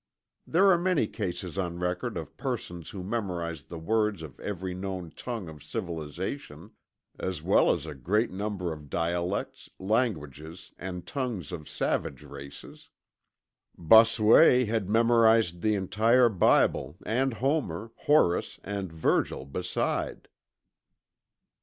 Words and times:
There 0.47 0.67
are 0.71 0.79
many 0.79 1.05
cases 1.05 1.59
on 1.59 1.77
record 1.77 2.17
of 2.17 2.35
persons 2.35 2.89
who 2.89 3.03
memorized 3.03 3.69
the 3.69 3.77
words 3.77 4.23
of 4.23 4.39
every 4.39 4.73
known 4.73 5.11
tongue 5.11 5.47
of 5.47 5.61
civilization, 5.61 6.71
as 7.19 7.43
well 7.43 7.71
as 7.71 7.85
a 7.85 7.93
great 7.93 8.31
number 8.31 8.73
of 8.73 8.89
dialects, 8.89 9.69
languages, 9.77 10.73
and 10.79 11.05
tongues 11.05 11.51
of 11.51 11.69
savage 11.69 12.23
races. 12.23 12.89
Bossuet 13.77 14.67
had 14.67 14.89
memorized 14.89 15.61
the 15.61 15.75
entire 15.75 16.29
Bible, 16.29 16.97
and 17.05 17.35
Homer, 17.35 17.91
Horace 17.95 18.59
and 18.63 18.91
Virgil 18.91 19.45
beside. 19.45 20.29